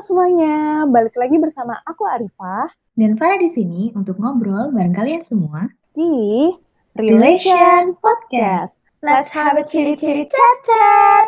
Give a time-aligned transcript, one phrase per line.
[0.00, 5.68] semuanya, balik lagi bersama aku Arifah dan Farah di sini untuk ngobrol bareng kalian semua
[5.92, 6.48] di
[6.96, 8.80] Relation Podcast.
[9.04, 11.24] Let's have a chili-chili chat-chat.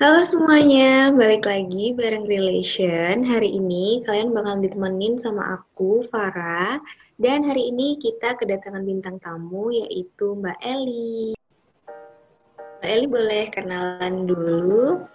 [0.00, 3.20] Halo semuanya, balik lagi bareng Relation.
[3.20, 6.80] Hari ini kalian bakal ditemenin sama aku, Farah.
[7.20, 11.36] Dan hari ini kita kedatangan bintang tamu yaitu Mbak Eli.
[12.82, 15.06] Eli boleh kenalan dulu.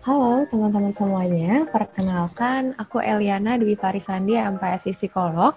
[0.00, 5.52] Halo teman-teman semuanya, perkenalkan aku Eliana Dwi Farisandi, MPSI Psikolog.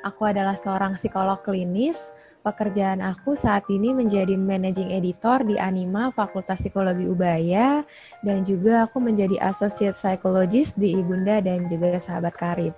[0.00, 2.08] Aku adalah seorang psikolog klinis.
[2.40, 7.84] Pekerjaan aku saat ini menjadi managing editor di Anima Fakultas Psikologi Ubaya
[8.24, 12.72] dan juga aku menjadi associate psychologist di Ibunda dan juga sahabat karib.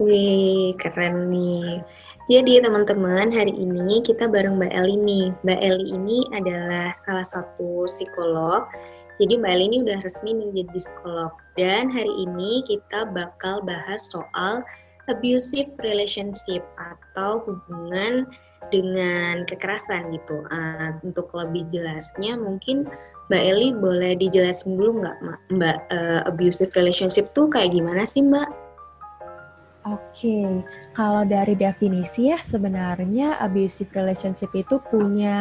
[0.00, 1.84] Wih, keren nih.
[2.32, 5.28] Jadi teman-teman, hari ini kita bareng Mbak Eli nih.
[5.44, 8.64] Mbak Eli ini adalah salah satu psikolog.
[9.20, 11.36] Jadi Mbak Eli ini udah resmi nih jadi psikolog.
[11.60, 14.64] Dan hari ini kita bakal bahas soal
[15.12, 18.24] abusive relationship atau hubungan
[18.72, 20.48] dengan kekerasan gitu.
[20.48, 22.88] Uh, untuk lebih jelasnya mungkin
[23.28, 25.16] Mbak Eli boleh dijelasin dulu nggak
[25.52, 28.59] Mbak uh, abusive relationship tuh kayak gimana sih Mbak?
[29.88, 30.44] Oke,
[30.92, 35.40] kalau dari definisi ya sebenarnya abusive relationship itu punya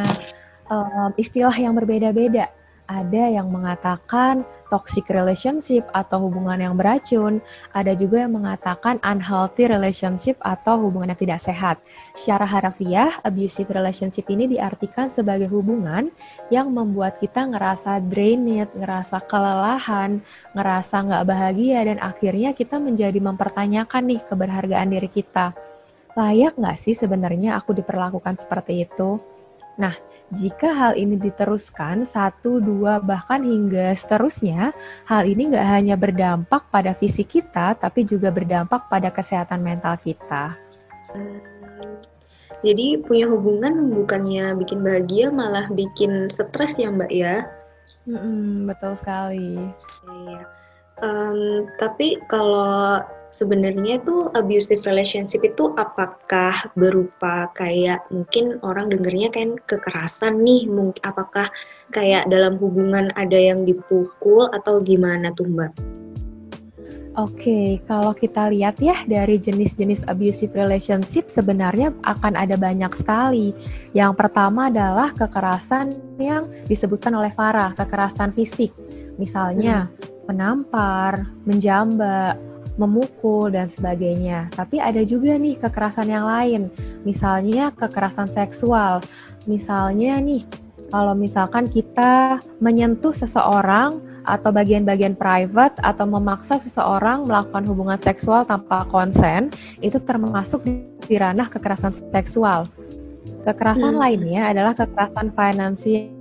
[0.72, 2.48] um, istilah yang berbeda-beda
[2.90, 4.42] ada yang mengatakan
[4.74, 7.38] toxic relationship atau hubungan yang beracun,
[7.70, 11.78] ada juga yang mengatakan unhealthy relationship atau hubungan yang tidak sehat.
[12.18, 16.10] Secara harafiah, abusive relationship ini diartikan sebagai hubungan
[16.50, 20.26] yang membuat kita ngerasa drained, ngerasa kelelahan,
[20.58, 25.54] ngerasa nggak bahagia, dan akhirnya kita menjadi mempertanyakan nih keberhargaan diri kita.
[26.18, 29.22] Layak nggak sih sebenarnya aku diperlakukan seperti itu?
[29.80, 29.96] Nah,
[30.30, 34.78] jika hal ini diteruskan satu, dua, bahkan hingga seterusnya,
[35.10, 40.54] hal ini nggak hanya berdampak pada fisik kita, tapi juga berdampak pada kesehatan mental kita.
[42.60, 47.48] Jadi punya hubungan bukannya bikin bahagia, malah bikin stres ya Mbak ya?
[48.06, 49.58] Mm-mm, betul sekali.
[50.06, 50.42] Iya.
[51.00, 53.00] Um, tapi kalau
[53.34, 61.02] sebenarnya itu abusive relationship itu apakah berupa kayak mungkin orang dengernya kan kekerasan nih mungkin
[61.06, 61.48] apakah
[61.94, 65.74] kayak dalam hubungan ada yang dipukul atau gimana tuh mbak?
[67.20, 73.52] Oke, kalau kita lihat ya dari jenis-jenis abusive relationship sebenarnya akan ada banyak sekali.
[73.92, 78.72] Yang pertama adalah kekerasan yang disebutkan oleh Farah, kekerasan fisik.
[79.20, 80.32] Misalnya hmm.
[80.32, 82.40] menampar, menjambak,
[82.80, 84.48] memukul dan sebagainya.
[84.56, 86.72] Tapi ada juga nih kekerasan yang lain,
[87.04, 89.04] misalnya kekerasan seksual.
[89.44, 90.48] Misalnya nih,
[90.88, 98.88] kalau misalkan kita menyentuh seseorang atau bagian-bagian private atau memaksa seseorang melakukan hubungan seksual tanpa
[98.88, 99.52] konsen,
[99.84, 100.64] itu termasuk
[101.06, 102.72] di ranah kekerasan seksual.
[103.44, 104.02] Kekerasan hmm.
[104.02, 106.19] lainnya adalah kekerasan finansial.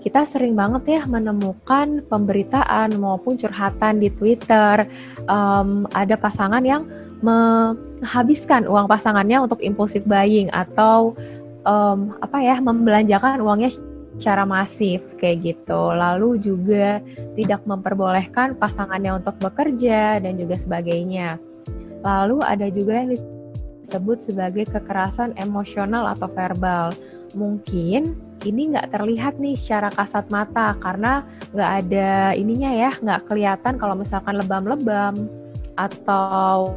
[0.00, 4.88] Kita sering banget ya menemukan pemberitaan maupun curhatan di Twitter.
[5.28, 6.88] Um, ada pasangan yang
[7.20, 11.18] menghabiskan uang pasangannya untuk impulsif buying atau
[11.66, 13.74] um, apa ya membelanjakan uangnya
[14.18, 15.94] secara masif kayak gitu.
[15.94, 16.98] Lalu juga
[17.38, 21.38] tidak memperbolehkan pasangannya untuk bekerja dan juga sebagainya.
[22.02, 26.94] Lalu ada juga yang disebut sebagai kekerasan emosional atau verbal.
[27.38, 33.74] Mungkin ini nggak terlihat nih secara kasat mata karena nggak ada ininya ya, nggak kelihatan
[33.80, 35.26] kalau misalkan lebam-lebam
[35.78, 36.74] atau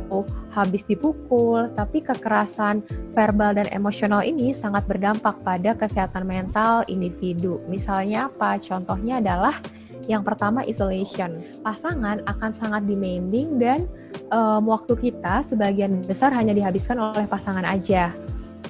[0.53, 2.85] habis dipukul, tapi kekerasan
[3.17, 7.57] verbal dan emosional ini sangat berdampak pada kesehatan mental individu.
[7.65, 8.61] Misalnya apa?
[8.61, 9.57] Contohnya adalah
[10.05, 11.41] yang pertama isolation.
[11.65, 13.89] Pasangan akan sangat demanding dan
[14.29, 18.13] um, waktu kita sebagian besar hanya dihabiskan oleh pasangan aja.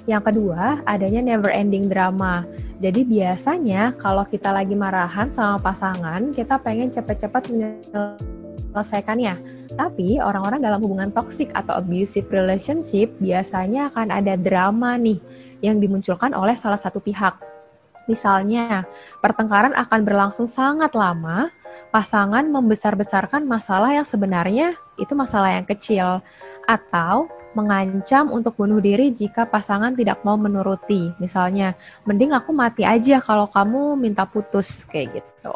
[0.09, 2.45] Yang kedua, adanya never ending drama.
[2.81, 9.37] Jadi biasanya kalau kita lagi marahan sama pasangan, kita pengen cepat-cepat menyelesaikannya.
[9.77, 15.21] Tapi orang-orang dalam hubungan toxic atau abusive relationship biasanya akan ada drama nih
[15.61, 17.37] yang dimunculkan oleh salah satu pihak.
[18.09, 18.89] Misalnya,
[19.21, 21.53] pertengkaran akan berlangsung sangat lama
[21.93, 26.19] pasangan membesar-besarkan masalah yang sebenarnya itu masalah yang kecil
[26.65, 31.11] atau mengancam untuk bunuh diri jika pasangan tidak mau menuruti.
[31.19, 31.75] Misalnya,
[32.07, 35.55] mending aku mati aja kalau kamu minta putus kayak gitu.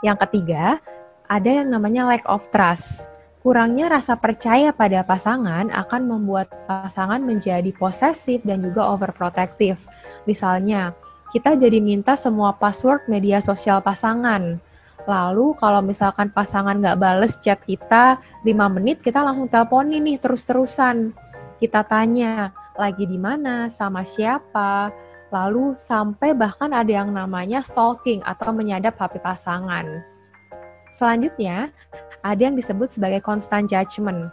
[0.00, 0.80] Yang ketiga,
[1.28, 3.06] ada yang namanya lack of trust.
[3.40, 9.80] Kurangnya rasa percaya pada pasangan akan membuat pasangan menjadi posesif dan juga overprotective.
[10.28, 10.92] Misalnya,
[11.32, 14.60] kita jadi minta semua password media sosial pasangan.
[15.08, 21.16] Lalu kalau misalkan pasangan nggak bales chat kita 5 menit, kita langsung teleponin nih terus-terusan.
[21.60, 24.92] Kita tanya, lagi di mana, sama siapa,
[25.30, 29.86] lalu sampai bahkan ada yang namanya stalking atau menyadap HP pasangan.
[30.90, 31.70] Selanjutnya,
[32.20, 34.28] ada yang disebut sebagai constant judgment.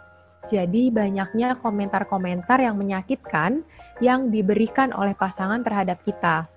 [0.48, 3.62] Jadi banyaknya komentar-komentar yang menyakitkan
[4.00, 6.48] yang diberikan oleh pasangan terhadap kita.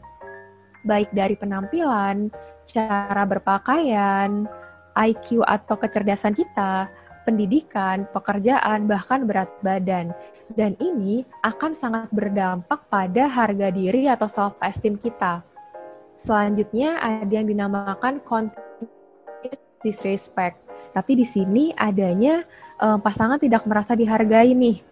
[0.88, 2.31] Baik dari penampilan,
[2.71, 4.47] cara berpakaian,
[4.95, 6.88] IQ atau kecerdasan kita,
[7.23, 10.12] pendidikan, pekerjaan, bahkan berat badan.
[10.51, 15.44] Dan ini akan sangat berdampak pada harga diri atau self-esteem kita.
[16.19, 20.62] Selanjutnya ada yang dinamakan continuous disrespect.
[20.91, 22.44] Tapi di sini adanya
[22.77, 24.83] uh, pasangan tidak merasa dihargai nih.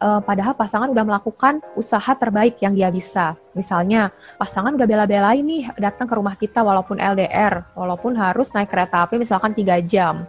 [0.00, 3.36] Uh, padahal pasangan udah melakukan usaha terbaik yang dia bisa.
[3.52, 4.08] Misalnya,
[4.40, 9.20] pasangan udah bela-belain nih datang ke rumah kita walaupun LDR, walaupun harus naik kereta api
[9.20, 10.24] misalkan 3 jam.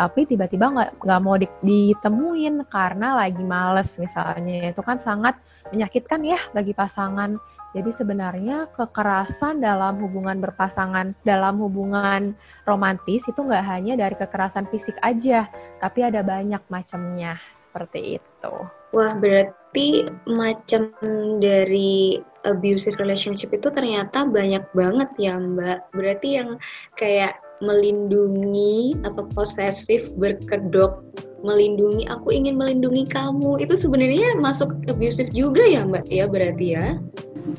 [0.00, 4.72] Tapi tiba-tiba nggak mau ditemuin karena lagi males misalnya.
[4.72, 5.36] Itu kan sangat
[5.68, 7.36] menyakitkan ya bagi pasangan.
[7.76, 12.32] Jadi sebenarnya kekerasan dalam hubungan berpasangan, dalam hubungan
[12.64, 15.44] romantis itu nggak hanya dari kekerasan fisik aja,
[15.78, 18.79] tapi ada banyak macamnya seperti itu.
[18.90, 20.90] Wah, berarti macam
[21.38, 25.94] dari abusive relationship itu ternyata banyak banget ya Mbak.
[25.94, 26.58] Berarti yang
[26.98, 31.04] kayak melindungi atau posesif berkedok
[31.40, 37.00] melindungi aku ingin melindungi kamu itu sebenarnya masuk abusive juga ya mbak ya berarti ya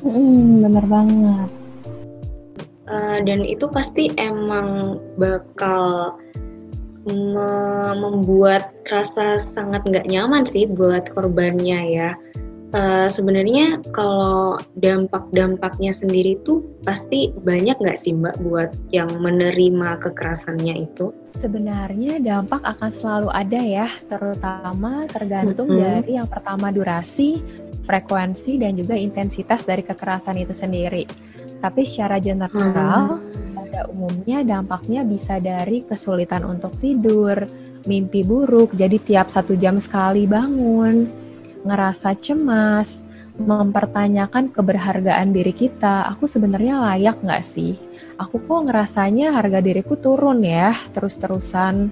[0.00, 1.50] Hmm, bener banget.
[2.90, 6.14] Uh, dan itu pasti emang bakal
[7.06, 12.10] membuat rasa sangat nggak nyaman sih buat korbannya ya.
[12.72, 20.88] Uh, Sebenarnya kalau dampak-dampaknya sendiri tuh pasti banyak nggak sih Mbak buat yang menerima kekerasannya
[20.88, 21.12] itu?
[21.36, 25.84] Sebenarnya dampak akan selalu ada ya, terutama tergantung mm -hmm.
[25.84, 27.44] dari yang pertama durasi,
[27.84, 31.04] frekuensi dan juga intensitas dari kekerasan itu sendiri.
[31.62, 33.51] Tapi secara general, hmm.
[33.90, 37.48] Umumnya dampaknya bisa dari kesulitan untuk tidur,
[37.86, 41.08] mimpi buruk, jadi tiap satu jam sekali bangun,
[41.66, 43.02] ngerasa cemas,
[43.40, 46.06] mempertanyakan keberhargaan diri kita.
[46.14, 47.80] Aku sebenarnya layak nggak sih?
[48.20, 51.90] Aku kok ngerasanya harga diriku turun ya terus-terusan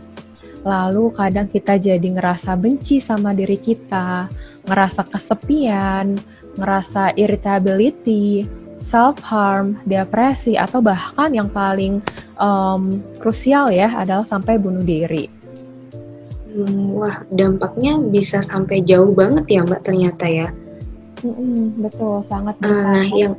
[0.60, 4.28] Lalu kadang kita jadi ngerasa benci sama diri kita,
[4.68, 6.20] ngerasa kesepian,
[6.60, 8.44] ngerasa irritability,
[8.80, 12.00] self-harm, depresi, atau bahkan yang paling
[12.40, 15.28] um, krusial ya adalah sampai bunuh diri.
[16.50, 20.48] Hmm, wah, dampaknya bisa sampai jauh banget ya Mbak ternyata ya.
[21.22, 22.58] Mm-mm, betul, sangat.
[22.64, 23.34] Uh, nah, yang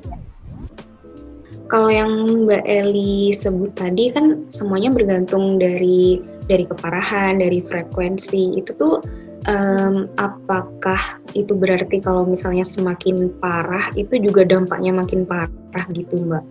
[1.68, 2.12] kalau yang
[2.48, 6.20] Mbak Eli sebut tadi kan semuanya bergantung dari
[6.52, 9.00] dari keparahan, dari frekuensi itu tuh
[9.48, 16.44] um, apakah itu berarti kalau misalnya semakin parah itu juga dampaknya makin parah gitu Mbak?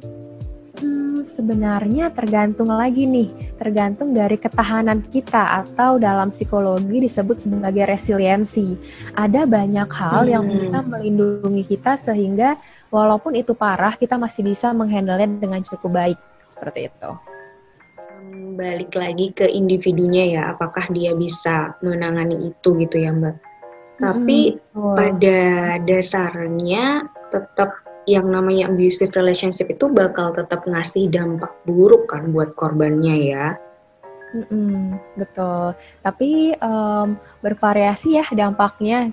[0.81, 3.29] Hmm, sebenarnya tergantung lagi nih,
[3.61, 8.81] tergantung dari ketahanan kita atau dalam psikologi disebut sebagai resiliensi.
[9.13, 10.33] Ada banyak hal hmm.
[10.33, 12.57] yang bisa melindungi kita sehingga
[12.89, 17.30] walaupun itu parah kita masih bisa menghandle dengan cukup baik seperti itu
[18.61, 23.37] balik lagi ke individunya ya, apakah dia bisa menangani itu gitu ya Mbak.
[24.01, 24.97] Tapi oh.
[24.97, 25.41] pada
[25.81, 27.73] dasarnya tetap
[28.09, 33.47] yang namanya abusive relationship itu bakal tetap ngasih dampak buruk kan buat korbannya ya.
[34.31, 35.75] Mm-mm, betul.
[36.07, 39.11] Tapi um, bervariasi ya dampaknya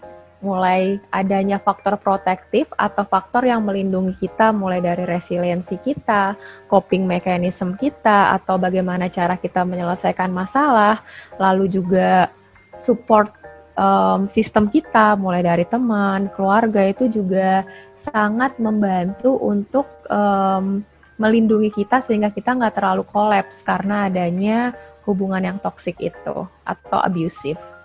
[0.47, 6.39] mulai adanya faktor protektif atau faktor yang melindungi kita mulai dari resiliensi kita,
[6.71, 11.03] coping mechanism kita atau bagaimana cara kita menyelesaikan masalah,
[11.35, 12.31] lalu juga
[12.71, 13.35] support
[13.75, 20.81] um, sistem kita mulai dari teman, keluarga itu juga sangat membantu untuk um,
[21.19, 24.71] melindungi kita sehingga kita nggak terlalu kolaps karena adanya
[25.03, 27.76] hubungan yang toksik itu atau abusive.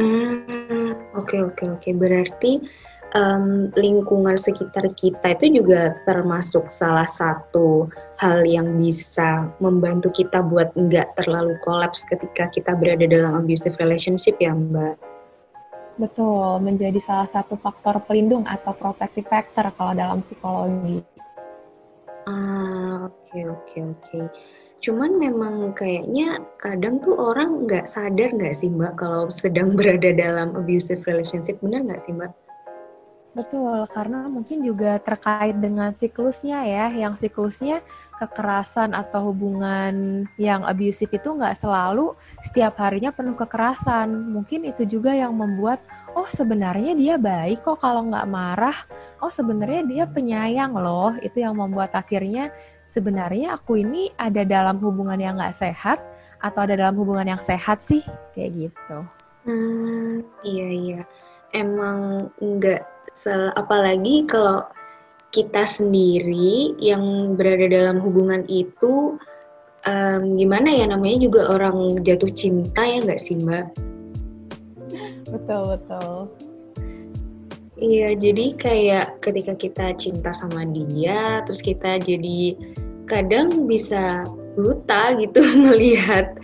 [0.00, 1.90] Hmm, oke oke oke.
[1.92, 2.64] Berarti
[3.12, 10.72] um, lingkungan sekitar kita itu juga termasuk salah satu hal yang bisa membantu kita buat
[10.72, 14.96] nggak terlalu kolaps ketika kita berada dalam abusive relationship ya Mbak.
[16.00, 21.04] Betul, menjadi salah satu faktor pelindung atau protective factor kalau dalam psikologi.
[22.24, 24.00] Ah, oke okay, oke okay, oke.
[24.08, 24.24] Okay.
[24.80, 30.56] Cuman memang kayaknya kadang tuh orang nggak sadar nggak sih Mbak kalau sedang berada dalam
[30.56, 32.32] abusive relationship, benar nggak sih Mbak?
[33.30, 37.78] Betul, karena mungkin juga terkait dengan siklusnya ya, yang siklusnya
[38.18, 44.34] kekerasan atau hubungan yang abusive itu nggak selalu setiap harinya penuh kekerasan.
[44.34, 45.78] Mungkin itu juga yang membuat,
[46.18, 48.74] oh sebenarnya dia baik kok kalau nggak marah,
[49.22, 51.14] oh sebenarnya dia penyayang loh.
[51.22, 52.50] Itu yang membuat akhirnya
[52.90, 56.02] sebenarnya aku ini ada dalam hubungan yang nggak sehat
[56.42, 58.02] atau ada dalam hubungan yang sehat sih,
[58.34, 58.98] kayak gitu.
[59.46, 61.02] Hmm, iya iya.
[61.54, 62.82] Emang nggak
[63.54, 64.66] apalagi kalau
[65.30, 69.14] kita sendiri yang berada dalam hubungan itu
[69.86, 73.70] um, gimana ya namanya juga orang jatuh cinta ya nggak sih mbak?
[75.30, 76.49] Betul betul.
[77.80, 82.52] Iya jadi kayak ketika kita cinta sama dia terus kita jadi
[83.08, 86.36] kadang bisa buta gitu melihat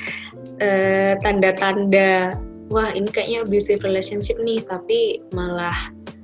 [0.64, 2.32] uh, tanda-tanda
[2.72, 5.76] wah ini kayaknya abusive relationship nih tapi malah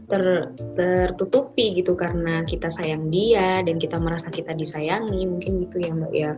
[0.08, 0.48] ter,
[0.80, 6.12] tertutupi gitu karena kita sayang dia dan kita merasa kita disayangi mungkin gitu ya mbak
[6.12, 6.32] ya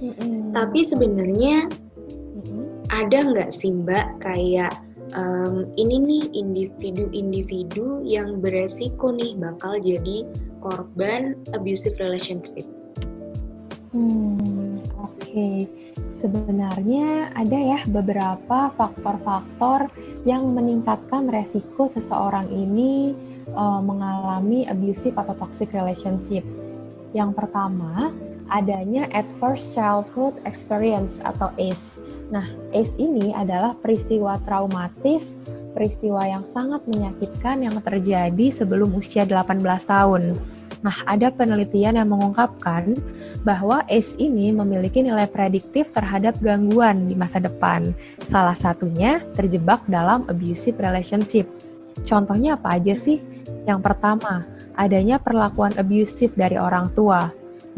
[0.00, 0.56] mm-hmm.
[0.56, 2.64] tapi sebenarnya mm-hmm.
[2.92, 4.72] ada nggak sih mbak kayak
[5.14, 10.26] um, ini nih individu-individu yang beresiko nih bakal jadi
[10.60, 12.66] korban abusive relationship
[13.94, 15.68] hmm, oke okay
[16.20, 19.88] sebenarnya ada ya beberapa faktor-faktor
[20.28, 23.16] yang meningkatkan resiko seseorang ini
[23.56, 26.44] uh, mengalami abusive atau toxic relationship.
[27.16, 28.12] Yang pertama,
[28.50, 32.02] adanya adverse childhood experience atau ACE.
[32.34, 35.38] Nah, ACE ini adalah peristiwa traumatis,
[35.72, 40.34] peristiwa yang sangat menyakitkan yang terjadi sebelum usia 18 tahun.
[40.80, 42.96] Nah, ada penelitian yang mengungkapkan
[43.44, 47.92] bahwa ACE ini memiliki nilai prediktif terhadap gangguan di masa depan.
[48.24, 51.44] Salah satunya terjebak dalam abusive relationship.
[52.08, 53.20] Contohnya apa aja sih?
[53.68, 57.28] Yang pertama, adanya perlakuan abusive dari orang tua.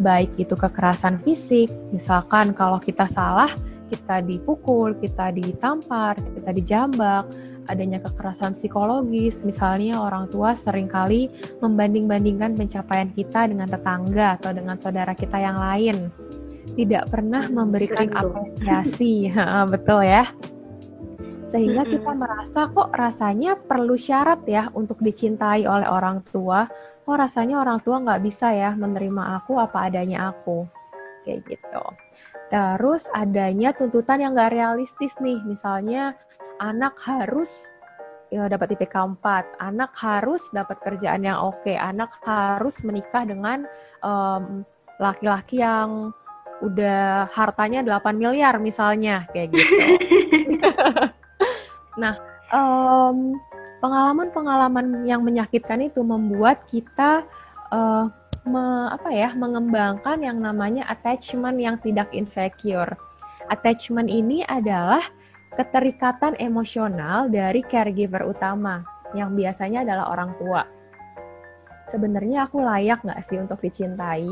[0.01, 3.53] Baik itu kekerasan fisik, misalkan kalau kita salah,
[3.93, 7.29] kita dipukul, kita ditampar, kita dijambak,
[7.69, 11.29] adanya kekerasan psikologis, misalnya orang tua sering kali
[11.61, 16.09] membanding-bandingkan pencapaian kita dengan tetangga atau dengan saudara kita yang lain.
[16.73, 19.29] Tidak pernah memberikan apresiasi,
[19.73, 20.25] betul ya.
[21.53, 26.65] Sehingga kita merasa kok rasanya perlu syarat ya untuk dicintai oleh orang tua.
[27.05, 30.65] Kok rasanya orang tua nggak bisa ya menerima aku apa adanya aku.
[31.29, 31.85] Kayak gitu.
[32.49, 36.17] Terus adanya tuntutan yang nggak realistis nih, misalnya
[36.57, 37.77] anak harus
[38.33, 43.69] ya, dapat IPK 4, anak harus dapat kerjaan yang oke, anak harus menikah dengan
[44.01, 44.65] laki
[45.01, 46.13] laki-laki yang
[46.63, 49.75] udah hartanya 8 miliar misalnya kayak gitu.
[51.97, 52.15] nah,
[52.53, 53.37] um,
[53.83, 57.27] pengalaman-pengalaman yang menyakitkan itu membuat kita
[57.75, 58.07] uh,
[58.47, 62.95] me, apa ya mengembangkan yang namanya attachment yang tidak insecure.
[63.51, 65.03] Attachment ini adalah
[65.53, 68.81] keterikatan emosional dari caregiver utama
[69.13, 70.63] yang biasanya adalah orang tua.
[71.93, 74.31] Sebenarnya aku layak nggak sih untuk dicintai?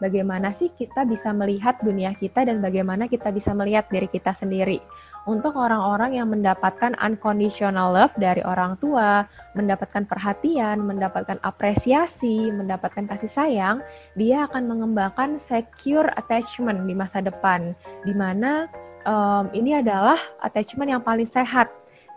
[0.00, 4.80] Bagaimana sih kita bisa melihat dunia kita dan bagaimana kita bisa melihat diri kita sendiri?
[5.28, 13.28] Untuk orang-orang yang mendapatkan unconditional love dari orang tua, mendapatkan perhatian, mendapatkan apresiasi, mendapatkan kasih
[13.28, 13.76] sayang,
[14.16, 17.76] dia akan mengembangkan secure attachment di masa depan,
[18.08, 18.72] di mana
[19.04, 21.68] um, ini adalah attachment yang paling sehat.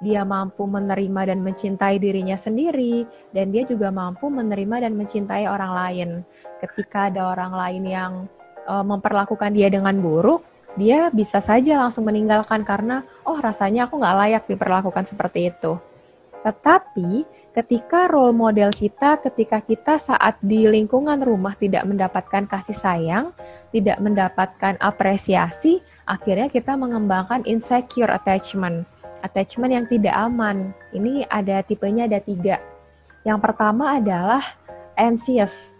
[0.03, 5.72] Dia mampu menerima dan mencintai dirinya sendiri, dan dia juga mampu menerima dan mencintai orang
[5.72, 6.10] lain.
[6.60, 8.12] Ketika ada orang lain yang
[8.67, 10.43] uh, memperlakukan dia dengan buruk,
[10.75, 15.79] dia bisa saja langsung meninggalkan karena, oh rasanya aku nggak layak diperlakukan seperti itu.
[16.43, 17.24] Tetapi
[17.55, 23.25] ketika role model kita, ketika kita saat di lingkungan rumah tidak mendapatkan kasih sayang,
[23.72, 28.83] tidak mendapatkan apresiasi, akhirnya kita mengembangkan insecure attachment,
[29.24, 30.75] attachment yang tidak aman.
[30.92, 32.60] Ini ada tipenya ada tiga.
[33.24, 34.44] Yang pertama adalah
[35.00, 35.74] anxious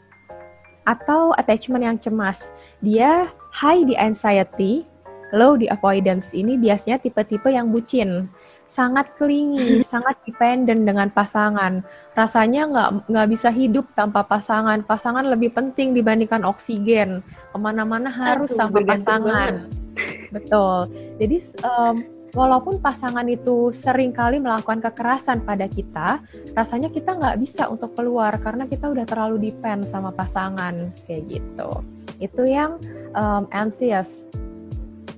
[0.88, 2.50] atau attachment yang cemas.
[2.79, 4.88] Dia high di anxiety,
[5.35, 6.31] low di avoidance.
[6.31, 8.31] Ini biasanya tipe-tipe yang bucin
[8.63, 11.83] sangat clingy, sangat dependent dengan pasangan.
[12.15, 14.81] Rasanya nggak nggak bisa hidup tanpa pasangan.
[14.88, 17.21] Pasangan lebih penting dibandingkan oksigen.
[17.51, 19.67] Ke mana-mana harus Aduh, sama pasangan.
[19.67, 20.31] Banget.
[20.33, 20.89] Betul.
[21.21, 21.95] Jadi um,
[22.33, 26.19] walaupun pasangan itu sering kali melakukan kekerasan pada kita,
[26.57, 31.69] rasanya kita nggak bisa untuk keluar karena kita udah terlalu depend sama pasangan kayak gitu.
[32.17, 32.81] Itu yang
[33.13, 34.25] um, anxious.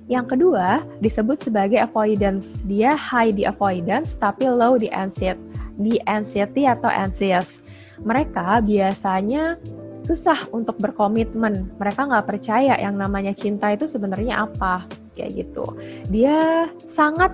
[0.06, 2.62] Yang kedua disebut sebagai avoidance.
[2.68, 5.42] Dia high di avoidance tapi low di anxiety.
[5.76, 7.60] di anxiety atau anxious.
[8.00, 9.60] Mereka biasanya
[10.00, 11.68] susah untuk berkomitmen.
[11.76, 15.64] Mereka nggak percaya yang namanya cinta itu sebenarnya apa, kayak gitu.
[16.12, 17.32] Dia sangat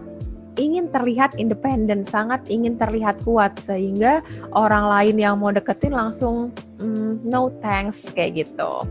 [0.61, 4.21] ingin terlihat independen, sangat ingin terlihat kuat sehingga
[4.53, 8.85] orang lain yang mau deketin langsung mm, no thanks kayak gitu.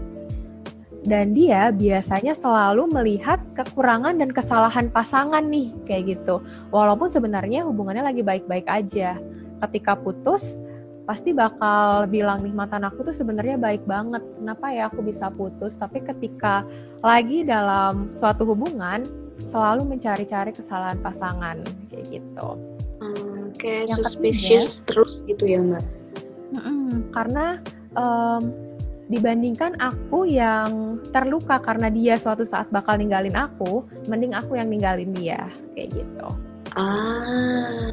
[1.01, 6.45] Dan dia biasanya selalu melihat kekurangan dan kesalahan pasangan nih kayak gitu.
[6.69, 9.17] Walaupun sebenarnya hubungannya lagi baik-baik aja.
[9.65, 10.61] Ketika putus,
[11.05, 14.21] pasti bakal bilang nih mantan aku tuh sebenarnya baik banget.
[14.37, 15.75] Kenapa ya aku bisa putus?
[15.77, 16.65] Tapi ketika
[17.01, 19.03] lagi dalam suatu hubungan,
[19.41, 22.49] selalu mencari-cari kesalahan pasangan kayak gitu.
[23.01, 25.85] Hmm, kayak yang suspicious ketiga, terus gitu ya mbak?
[27.11, 27.57] Karena
[27.97, 28.53] um,
[29.11, 35.11] dibandingkan aku yang terluka karena dia suatu saat bakal ninggalin aku, mending aku yang ninggalin
[35.11, 36.27] dia kayak gitu.
[36.77, 37.91] Ah.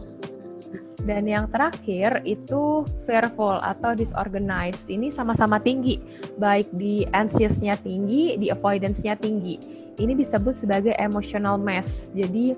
[1.09, 4.93] Dan yang terakhir itu fearful atau disorganized.
[4.93, 5.97] Ini sama-sama tinggi,
[6.37, 12.15] baik di anxiousnya tinggi, di avoidance-nya tinggi ini disebut sebagai emotional mess.
[12.15, 12.55] Jadi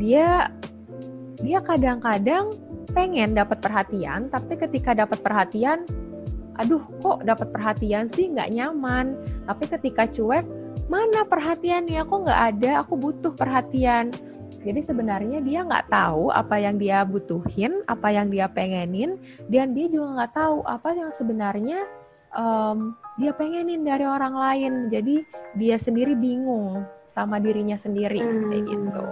[0.00, 0.48] dia
[1.38, 2.50] dia kadang-kadang
[2.96, 5.84] pengen dapat perhatian, tapi ketika dapat perhatian,
[6.58, 9.14] aduh kok dapat perhatian sih nggak nyaman.
[9.46, 10.44] Tapi ketika cuek,
[10.90, 12.00] mana perhatiannya?
[12.02, 12.70] Kok nggak ada?
[12.82, 14.10] Aku butuh perhatian.
[14.58, 19.86] Jadi sebenarnya dia nggak tahu apa yang dia butuhin, apa yang dia pengenin, dan dia
[19.86, 21.86] juga nggak tahu apa yang sebenarnya
[22.34, 24.72] um, dia pengenin dari orang lain.
[24.90, 25.22] Jadi
[25.54, 28.50] dia sendiri bingung sama dirinya sendiri hmm.
[28.50, 29.04] kayak gitu.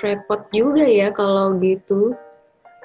[0.00, 2.14] Repot juga ya kalau gitu.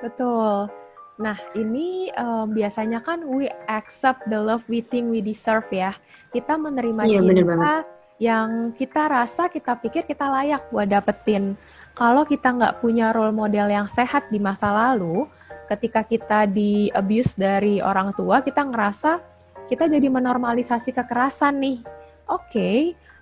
[0.03, 0.67] Betul.
[1.15, 5.95] Nah, ini um, biasanya kan we accept the love we think we deserve ya.
[6.35, 7.87] Kita menerima iya, cinta
[8.21, 11.59] yang kita rasa, kita pikir kita layak buat dapetin.
[11.95, 15.27] Kalau kita nggak punya role model yang sehat di masa lalu,
[15.67, 19.19] ketika kita di abuse dari orang tua, kita ngerasa
[19.65, 21.79] kita jadi menormalisasi kekerasan nih.
[22.25, 22.79] Oke, okay,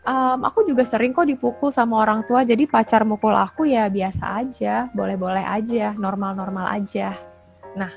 [0.07, 4.43] um, aku juga sering kok dipukul sama orang tua, jadi pacar mukul aku ya biasa
[4.43, 7.15] aja, boleh-boleh aja, normal-normal aja.
[7.75, 7.91] Nah,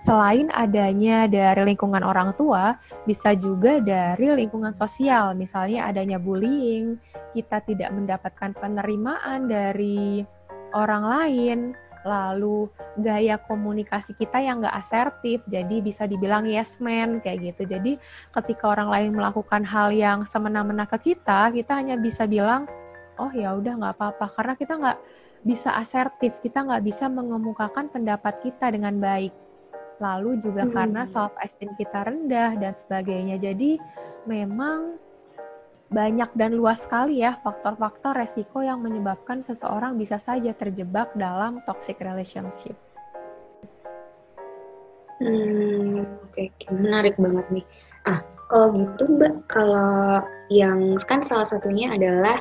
[0.00, 6.96] selain adanya dari lingkungan orang tua, bisa juga dari lingkungan sosial, misalnya adanya bullying,
[7.36, 10.24] kita tidak mendapatkan penerimaan dari
[10.72, 11.58] orang lain,
[12.00, 12.64] lalu
[13.04, 17.68] gaya komunikasi kita yang nggak asertif, jadi bisa dibilang yes man kayak gitu.
[17.68, 18.00] Jadi
[18.32, 22.64] ketika orang lain melakukan hal yang semena-mena ke kita, kita hanya bisa bilang,
[23.20, 24.98] oh ya udah nggak apa-apa, karena kita nggak
[25.44, 29.32] bisa asertif, kita nggak bisa mengemukakan pendapat kita dengan baik.
[30.00, 30.72] Lalu juga hmm.
[30.72, 33.36] karena self esteem kita rendah dan sebagainya.
[33.36, 33.76] Jadi
[34.24, 34.96] memang
[35.90, 41.98] banyak dan luas sekali ya faktor-faktor resiko yang menyebabkan seseorang bisa saja terjebak dalam toxic
[41.98, 42.78] relationship.
[45.20, 46.48] Hmm, oke, okay.
[46.72, 47.66] menarik banget nih.
[48.08, 52.40] Ah, kalau gitu Mbak, kalau yang kan salah satunya adalah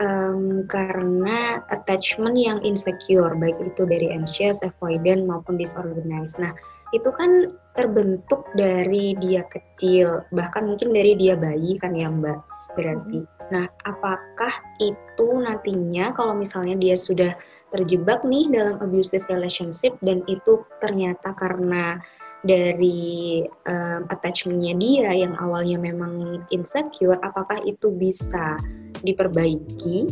[0.00, 6.40] um, karena attachment yang insecure, baik itu dari anxious, avoidant maupun disorganized.
[6.40, 6.56] Nah,
[6.94, 12.38] itu kan terbentuk dari dia kecil, bahkan mungkin dari dia bayi kan ya Mbak
[12.76, 13.24] berarti.
[13.50, 17.32] Nah, apakah itu nantinya kalau misalnya dia sudah
[17.74, 21.98] terjebak nih dalam abusive relationship dan itu ternyata karena
[22.46, 28.54] dari um, attachmentnya dia yang awalnya memang insecure, apakah itu bisa
[29.02, 30.06] diperbaiki?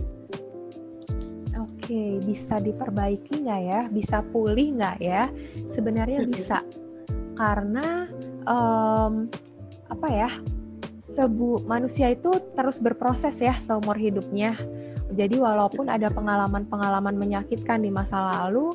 [1.84, 3.80] Oke, bisa diperbaiki nggak ya?
[3.92, 5.28] Bisa pulih nggak ya?
[5.68, 6.64] Sebenarnya bisa,
[7.36, 8.08] karena
[8.48, 9.28] um,
[9.92, 10.32] apa ya?
[11.04, 14.56] sebu manusia itu terus berproses ya seumur hidupnya.
[15.12, 18.72] Jadi walaupun ada pengalaman-pengalaman menyakitkan di masa lalu,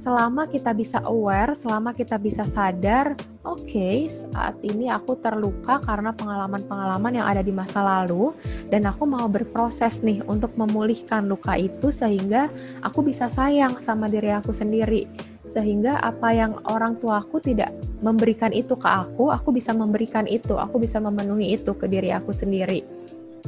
[0.00, 3.12] selama kita bisa aware, selama kita bisa sadar,
[3.44, 8.32] oke, okay, saat ini aku terluka karena pengalaman-pengalaman yang ada di masa lalu
[8.72, 12.48] dan aku mau berproses nih untuk memulihkan luka itu sehingga
[12.80, 15.04] aku bisa sayang sama diri aku sendiri
[15.44, 20.80] sehingga apa yang orang tuaku tidak memberikan itu ke aku, aku bisa memberikan itu, aku
[20.80, 22.86] bisa memenuhi itu ke diri aku sendiri.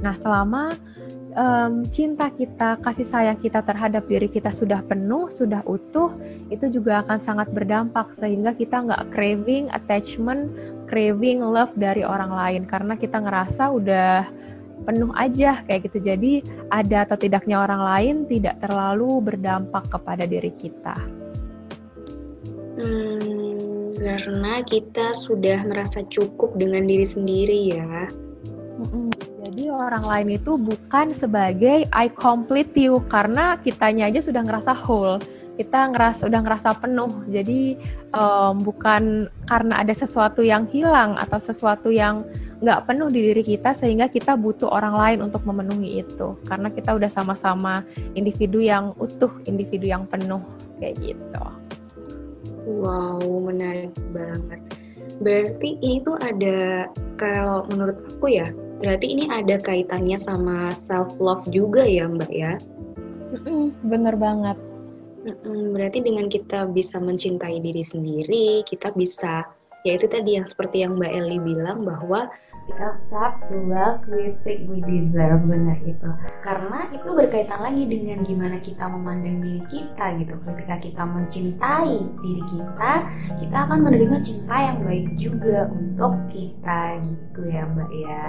[0.02, 0.74] Nah, selama
[1.36, 6.12] um, cinta kita, kasih sayang kita terhadap diri kita sudah penuh, sudah utuh,
[6.52, 10.52] itu juga akan sangat berdampak sehingga kita nggak craving attachment,
[10.88, 14.28] craving love dari orang lain karena kita ngerasa udah
[14.82, 15.98] penuh aja kayak gitu.
[16.02, 16.32] Jadi
[16.68, 20.96] ada atau tidaknya orang lain tidak terlalu berdampak kepada diri kita.
[22.72, 28.08] Hmm, karena kita sudah merasa cukup dengan diri sendiri ya.
[29.70, 35.20] Orang lain itu bukan sebagai I complete you karena kitanya aja sudah ngerasa whole.
[35.52, 37.12] kita ngerasa udah ngerasa penuh.
[37.28, 37.76] Jadi
[38.16, 42.24] um, bukan karena ada sesuatu yang hilang atau sesuatu yang
[42.64, 46.40] nggak penuh di diri kita sehingga kita butuh orang lain untuk memenuhi itu.
[46.48, 47.84] Karena kita udah sama-sama
[48.16, 50.40] individu yang utuh, individu yang penuh
[50.80, 51.44] kayak gitu.
[52.64, 54.60] Wow, menarik banget.
[55.20, 56.88] Berarti ini tuh ada
[57.20, 58.48] kalau menurut aku ya,
[58.82, 62.58] berarti ini ada kaitannya sama self love juga ya, Mbak ya?
[63.86, 64.58] bener banget.
[65.46, 69.46] Berarti dengan kita bisa mencintai diri sendiri, kita bisa,
[69.86, 72.26] ya itu tadi yang seperti yang Mbak Eli bilang bahwa
[72.78, 76.06] accept the love we think we deserve benar itu
[76.46, 80.34] karena itu berkaitan lagi dengan gimana kita memandang diri kita gitu.
[80.46, 82.92] Ketika kita mencintai diri kita
[83.42, 88.24] kita akan menerima cinta yang baik juga untuk kita gitu ya mbak ya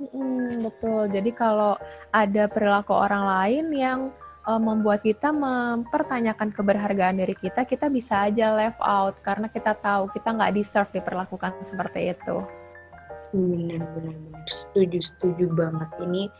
[0.00, 1.74] hmm, betul jadi kalau
[2.12, 4.00] ada perilaku orang lain yang
[4.46, 10.08] uh, membuat kita mempertanyakan keberhargaan diri kita, kita bisa aja left out karena kita tahu
[10.14, 12.36] kita nggak deserve diperlakukan seperti itu.
[13.34, 14.16] Benar, benar.
[14.48, 15.90] Setuju, setuju banget.
[16.00, 16.30] Ini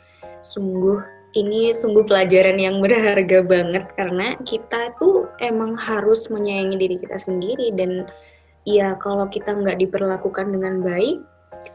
[0.47, 1.03] sungguh
[1.37, 7.75] ini sungguh pelajaran yang berharga banget karena kita tuh emang harus menyayangi diri kita sendiri
[7.77, 8.09] dan
[8.65, 11.21] ya kalau kita nggak diperlakukan dengan baik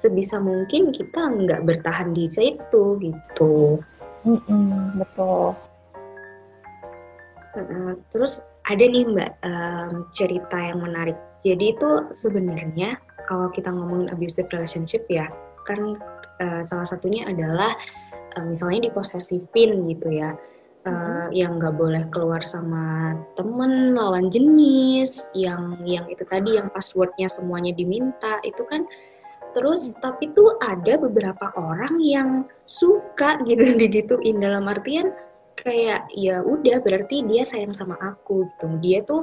[0.02, 3.78] sebisa mungkin kita nggak bertahan di situ gitu.
[4.26, 5.58] Mm -mm, betul
[8.12, 11.18] terus ada nih Mbak um, cerita yang menarik.
[11.42, 15.28] Jadi itu sebenarnya kalau kita ngomongin abusive relationship ya,
[15.66, 15.98] kan
[16.40, 17.74] uh, salah satunya adalah
[18.38, 20.38] uh, misalnya diposesifin gitu ya.
[20.82, 21.30] Uh, hmm.
[21.30, 27.70] yang nggak boleh keluar sama temen lawan jenis yang yang itu tadi yang passwordnya semuanya
[27.70, 28.90] diminta itu kan
[29.52, 32.30] terus tapi tuh ada beberapa orang yang
[32.66, 34.40] suka gitu digituin.
[34.40, 35.12] Dalam artian
[35.60, 38.68] kayak ya udah berarti dia sayang sama aku gitu.
[38.82, 39.22] Dia tuh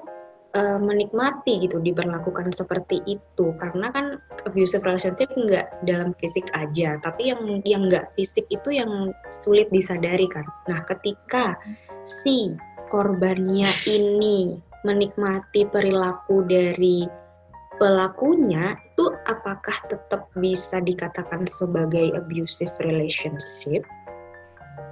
[0.55, 3.53] uh, menikmati gitu diperlakukan seperti itu.
[3.59, 9.13] Karena kan abusive relationship nggak dalam fisik aja tapi yang yang nggak fisik itu yang
[9.43, 10.45] sulit disadari kan.
[10.71, 11.59] Nah ketika
[12.07, 12.55] si
[12.89, 17.05] korbannya ini menikmati perilaku dari
[17.79, 18.75] pelakunya
[19.29, 23.85] apakah tetap bisa dikatakan sebagai abusive relationship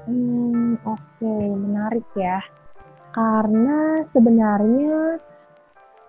[0.07, 1.47] Hmm, oke, okay.
[1.51, 2.39] menarik ya.
[3.11, 5.19] Karena sebenarnya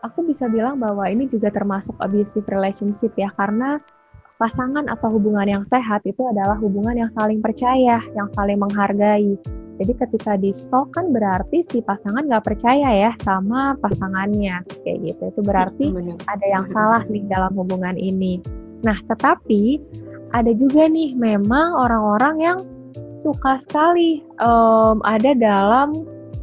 [0.05, 3.81] aku bisa bilang bahwa ini juga termasuk abusive relationship ya, karena
[4.37, 9.35] pasangan atau hubungan yang sehat itu adalah hubungan yang saling percaya, yang saling menghargai.
[9.77, 15.23] Jadi ketika di stok kan berarti si pasangan nggak percaya ya sama pasangannya, kayak gitu.
[15.29, 15.93] Itu berarti
[16.25, 18.41] ada yang salah nih dalam hubungan ini.
[18.81, 19.77] Nah, tetapi
[20.33, 22.59] ada juga nih memang orang-orang yang
[23.17, 25.93] suka sekali um, ada dalam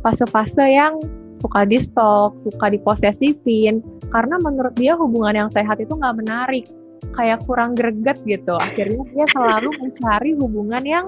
[0.02, 0.98] fase-fase yang
[1.38, 3.82] suka di stok, suka diposesifin,
[4.14, 6.64] karena menurut dia hubungan yang sehat itu nggak menarik,
[7.12, 8.56] kayak kurang greget gitu.
[8.56, 11.06] Akhirnya dia selalu mencari hubungan yang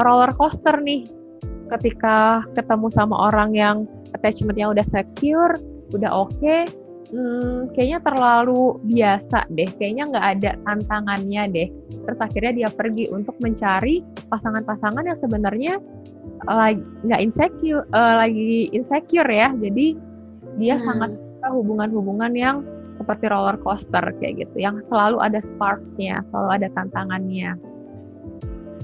[0.00, 1.04] roller coaster nih.
[1.68, 3.76] Ketika ketemu sama orang yang
[4.16, 5.56] attachmentnya udah secure,
[5.92, 6.68] udah oke, okay,
[7.10, 11.68] hmm, kayaknya terlalu biasa deh, kayaknya nggak ada tantangannya deh.
[12.04, 15.74] Terus akhirnya dia pergi untuk mencari pasangan-pasangan yang sebenarnya
[16.44, 19.52] lagi nggak insecure, uh, lagi insecure ya.
[19.56, 19.96] Jadi
[20.60, 20.84] dia hmm.
[20.84, 22.56] sangat suka hubungan-hubungan yang
[23.04, 27.52] seperti roller coaster kayak gitu, yang selalu ada sparksnya, selalu ada tantangannya.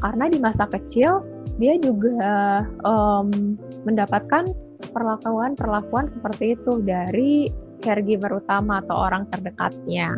[0.05, 1.25] Karena di masa kecil
[1.57, 3.57] dia juga um,
[3.89, 4.53] mendapatkan
[4.93, 7.49] perlakuan-perlakuan seperti itu dari
[7.81, 10.09] caregiver utama atau orang terdekatnya.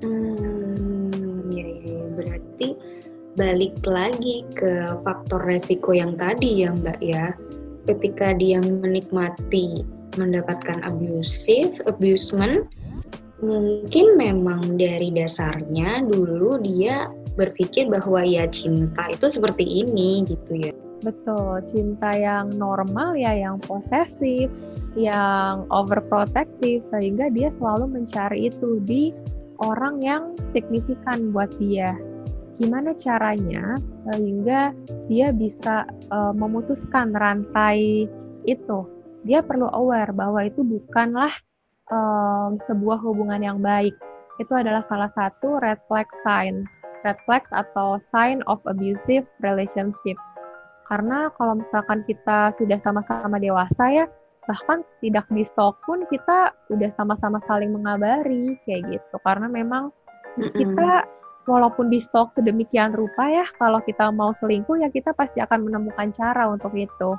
[0.00, 2.68] Hmm, ya, ya, berarti
[3.36, 7.32] balik lagi ke faktor resiko yang tadi ya Mbak ya.
[7.88, 9.84] Ketika dia menikmati
[10.16, 12.68] mendapatkan abusive, abusement,
[13.40, 20.72] mungkin memang dari dasarnya dulu dia berpikir bahwa ya cinta itu seperti ini gitu ya.
[21.00, 24.52] Betul, cinta yang normal ya, yang posesif,
[24.92, 29.16] yang overprotective, sehingga dia selalu mencari itu di
[29.64, 31.96] orang yang signifikan buat dia.
[32.60, 33.80] Gimana caranya
[34.12, 34.76] sehingga
[35.08, 38.04] dia bisa uh, memutuskan rantai
[38.44, 38.84] itu?
[39.24, 41.32] Dia perlu aware bahwa itu bukanlah
[41.92, 43.94] um, sebuah hubungan yang baik.
[44.38, 46.64] Itu adalah salah satu red flag sign,
[47.04, 50.16] red flags atau sign of abusive relationship
[50.90, 54.06] karena kalau misalkan kita sudah sama-sama dewasa ya,
[54.50, 59.16] bahkan tidak di stok pun kita udah sama-sama saling mengabari kayak gitu.
[59.22, 59.94] Karena memang
[60.34, 61.06] kita
[61.46, 66.10] walaupun di stok sedemikian rupa ya, kalau kita mau selingkuh ya kita pasti akan menemukan
[66.10, 67.14] cara untuk itu.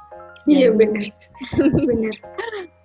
[0.52, 1.08] Iya benar,
[1.56, 2.16] benar.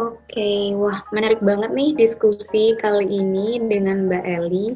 [0.00, 4.72] Oke, wah menarik banget nih diskusi kali ini dengan Mbak Eli.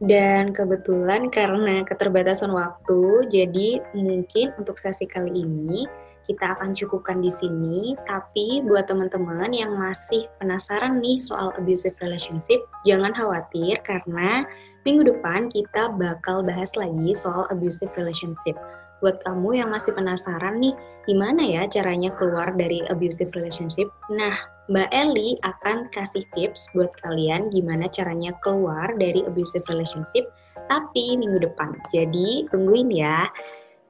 [0.00, 5.84] Dan kebetulan karena keterbatasan waktu, jadi mungkin untuk sesi kali ini
[6.24, 8.00] kita akan cukupkan di sini.
[8.08, 14.48] Tapi buat teman-teman yang masih penasaran nih soal abusive relationship, jangan khawatir karena
[14.88, 18.56] minggu depan kita bakal bahas lagi soal abusive relationship.
[19.02, 20.78] Buat kamu yang masih penasaran nih,
[21.10, 23.90] gimana ya caranya keluar dari abusive relationship?
[24.14, 24.38] Nah,
[24.70, 30.30] Mbak Eli akan kasih tips buat kalian gimana caranya keluar dari abusive relationship,
[30.70, 31.74] tapi minggu depan.
[31.90, 33.26] Jadi tungguin ya.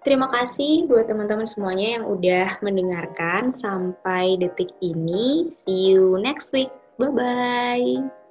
[0.03, 5.47] Terima kasih buat teman-teman semuanya yang udah mendengarkan sampai detik ini.
[5.53, 6.73] See you next week.
[6.99, 8.22] Bye-bye.